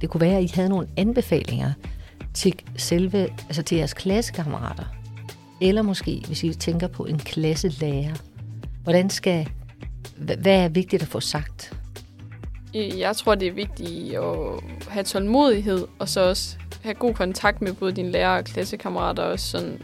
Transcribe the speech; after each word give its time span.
Det 0.00 0.10
kunne 0.10 0.20
være, 0.20 0.36
at 0.36 0.44
I 0.44 0.50
havde 0.54 0.68
nogle 0.68 0.88
anbefalinger 0.96 1.72
til 2.34 2.54
selve, 2.76 3.22
altså 3.22 3.62
til 3.62 3.76
jeres 3.76 3.94
klassekammerater. 3.94 4.84
Eller 5.60 5.82
måske, 5.82 6.22
hvis 6.26 6.44
I 6.44 6.54
tænker 6.54 6.86
på 6.86 7.04
en 7.04 7.18
klasselærer. 7.18 8.14
Hvordan 8.82 9.10
skal, 9.10 9.48
hvad 10.16 10.46
er 10.46 10.68
vigtigt 10.68 11.02
at 11.02 11.08
få 11.08 11.20
sagt? 11.20 11.72
Jeg 12.74 13.16
tror, 13.16 13.34
det 13.34 13.48
er 13.48 13.52
vigtigt 13.52 14.14
at 14.14 14.34
have 14.88 15.04
tålmodighed, 15.04 15.86
og 15.98 16.08
så 16.08 16.20
også 16.20 16.56
have 16.82 16.94
god 16.94 17.14
kontakt 17.14 17.62
med 17.62 17.72
både 17.72 17.92
dine 17.92 18.10
lærere 18.10 18.38
og 18.38 18.44
klassekammerater, 18.44 19.22
og 19.22 19.40
sådan 19.40 19.82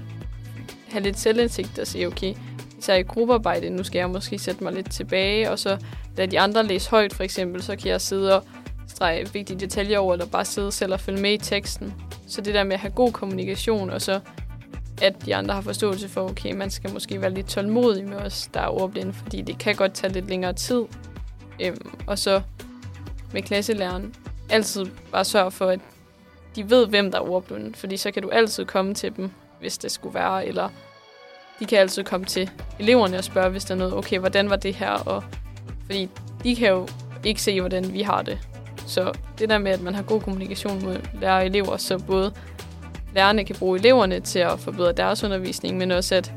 have 0.90 1.02
lidt 1.02 1.18
selvindsigt 1.18 1.78
og 1.78 1.86
sige, 1.86 2.06
okay, 2.06 2.34
især 2.78 2.94
i 2.94 3.02
gruppearbejde, 3.02 3.70
nu 3.70 3.84
skal 3.84 3.98
jeg 3.98 4.10
måske 4.10 4.38
sætte 4.38 4.64
mig 4.64 4.72
lidt 4.72 4.90
tilbage, 4.90 5.50
og 5.50 5.58
så 5.58 5.78
lade 6.16 6.30
de 6.30 6.40
andre 6.40 6.66
læse 6.66 6.90
højt, 6.90 7.14
for 7.14 7.22
eksempel, 7.22 7.62
så 7.62 7.76
kan 7.76 7.88
jeg 7.88 8.00
sidde 8.00 8.36
og 8.36 8.44
strege 8.88 9.32
vigtige 9.32 9.60
detaljer 9.60 9.98
over, 9.98 10.12
eller 10.12 10.26
bare 10.26 10.44
sidde 10.44 10.72
selv 10.72 10.92
og 10.92 11.00
følge 11.00 11.20
med 11.20 11.32
i 11.32 11.38
teksten. 11.38 11.94
Så 12.26 12.40
det 12.40 12.54
der 12.54 12.64
med 12.64 12.72
at 12.72 12.80
have 12.80 12.92
god 12.92 13.12
kommunikation, 13.12 13.90
og 13.90 14.02
så 14.02 14.20
at 15.02 15.26
de 15.26 15.34
andre 15.34 15.54
har 15.54 15.61
forståelse 15.61 16.08
for, 16.08 16.30
okay, 16.30 16.52
man 16.52 16.70
skal 16.70 16.92
måske 16.92 17.20
være 17.20 17.34
lidt 17.34 17.46
tålmodig 17.46 18.08
med 18.08 18.16
os, 18.16 18.50
der 18.54 18.61
er 18.61 18.68
ordblinde, 18.68 19.12
fordi 19.12 19.42
det 19.42 19.58
kan 19.58 19.75
godt 19.75 19.94
tage 19.94 20.12
lidt 20.12 20.28
længere 20.28 20.52
tid. 20.52 20.82
Øhm, 21.61 21.94
og 22.06 22.18
så 22.18 22.42
med 23.32 23.42
klasselæreren, 23.42 24.14
altid 24.50 24.86
bare 25.12 25.25
sørge 25.25 25.50
for, 25.50 25.66
at 25.66 25.80
de 26.56 26.70
ved, 26.70 26.86
hvem 26.86 27.11
der 27.11 27.18
er 27.18 27.22
ordblinde, 27.30 27.75
fordi 27.75 27.96
så 27.96 28.11
kan 28.11 28.22
du 28.22 28.28
altid 28.28 28.64
komme 28.64 28.94
til 28.94 29.16
dem, 29.16 29.30
hvis 29.61 29.78
det 29.78 29.90
skulle 29.90 30.14
være, 30.14 30.46
eller 30.46 30.68
de 31.61 31.64
kan 31.64 31.78
altid 31.78 32.05
komme 32.05 32.27
til 32.27 32.50
eleverne 32.78 33.19
og 33.19 33.25
spørge, 33.25 33.50
hvis 33.50 33.64
der 33.64 33.75
er 33.75 33.78
noget, 33.78 33.94
okay, 33.94 34.19
hvordan 34.19 34.50
var 34.50 34.56
det 34.56 34.75
her, 34.75 34.91
og 34.91 35.25
fordi 35.84 36.08
de 36.44 36.56
kan 36.56 36.69
jo 36.69 36.89
ikke 37.25 37.42
se, 37.42 37.61
hvordan 37.61 37.92
vi 37.92 38.03
har 38.03 38.22
det. 38.22 38.39
Så 38.86 39.12
det 39.38 39.48
der 39.48 39.58
med, 39.58 39.72
at 39.72 39.80
man 39.80 39.94
har 39.94 40.02
god 40.02 40.20
kommunikation 40.20 40.84
med 40.86 40.97
lærere 41.20 41.41
og 41.41 41.47
elever, 41.47 41.77
så 41.77 41.98
både 41.98 42.33
lærerne 43.14 43.45
kan 43.45 43.56
bruge 43.59 43.78
eleverne 43.78 44.20
til 44.20 44.39
at 44.39 44.61
forbedre 44.61 44.92
deres 44.92 45.25
undervisning, 45.25 45.77
men 45.77 45.91
også 45.91 46.14
at 46.14 46.33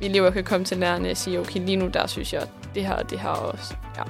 vi 0.00 0.06
elever 0.06 0.30
kan 0.30 0.44
komme 0.44 0.64
til 0.64 0.76
lærerne 0.76 1.10
og 1.10 1.16
sige, 1.16 1.40
okay, 1.40 1.60
lige 1.60 1.76
nu 1.76 1.88
der 1.88 2.06
synes 2.06 2.32
jeg 2.32 2.42
det 2.74 2.86
her 2.86 2.94
og 2.94 3.10
det 3.10 3.20
her 3.20 3.28
også. 3.28 3.74
Ja. 3.96 4.02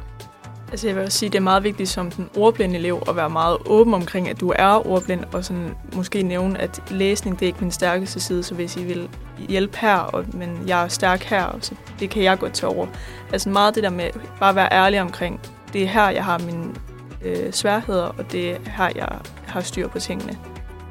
Altså 0.70 0.86
jeg 0.86 0.96
vil 0.96 1.04
også 1.04 1.18
sige, 1.18 1.26
at 1.26 1.32
det 1.32 1.38
er 1.38 1.42
meget 1.42 1.64
vigtigt 1.64 1.88
som 1.88 2.10
den 2.10 2.30
ordblinde 2.36 2.76
elev 2.76 3.02
at 3.08 3.16
være 3.16 3.30
meget 3.30 3.56
åben 3.66 3.94
omkring, 3.94 4.28
at 4.28 4.41
du 4.41 4.52
er 4.56 4.86
ordblind, 4.86 5.24
og 5.32 5.44
sådan 5.44 5.74
måske 5.92 6.22
nævne, 6.22 6.60
at 6.60 6.82
læsning 6.91 7.41
det 7.41 7.42
er 7.42 7.46
ikke 7.46 7.60
min 7.60 7.70
stærkeste 7.70 8.20
side, 8.20 8.42
så 8.42 8.54
hvis 8.54 8.76
I 8.76 8.84
vil 8.84 9.08
hjælpe 9.48 9.78
her, 9.78 9.96
og, 9.96 10.24
men 10.32 10.64
jeg 10.66 10.84
er 10.84 10.88
stærk 10.88 11.22
her, 11.22 11.58
så 11.60 11.74
det 12.00 12.10
kan 12.10 12.22
jeg 12.22 12.38
godt 12.38 12.52
tage 12.52 12.70
over. 12.70 12.86
Altså 13.32 13.48
meget 13.48 13.74
det 13.74 13.82
der 13.82 13.91
med 13.91 14.10
bare 14.41 14.50
at 14.50 14.56
være 14.56 14.72
ærlig 14.72 15.00
omkring, 15.00 15.41
det 15.72 15.82
er 15.82 15.86
her, 15.86 16.08
jeg 16.08 16.24
har 16.24 16.38
mine 16.38 16.74
øh, 17.22 17.52
sværheder, 17.52 18.02
og 18.02 18.33
det 18.33 18.50
er 18.50 18.58
her, 18.77 18.91
jeg 18.94 19.08
har 19.47 19.61
styr 19.61 19.88
på 19.88 19.98
tingene. 19.98 20.38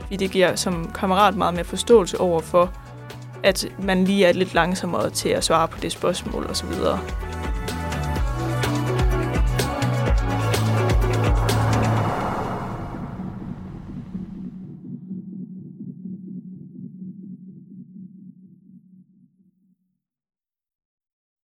Fordi 0.01 0.15
det 0.15 0.31
giver 0.31 0.55
som 0.55 0.91
kammerat 0.95 1.35
meget 1.35 1.53
mere 1.53 1.63
forståelse 1.63 2.19
over 2.19 2.41
for, 2.41 2.73
at 3.43 3.67
man 3.79 4.03
lige 4.05 4.25
er 4.25 4.33
lidt 4.33 4.53
langsommere 4.53 5.09
til 5.09 5.29
at 5.29 5.43
svare 5.43 5.67
på 5.67 5.79
det 5.81 5.91
spørgsmål 5.91 6.45
osv. 6.49 6.69